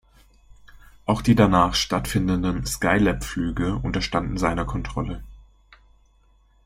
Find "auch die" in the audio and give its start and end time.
1.05-1.35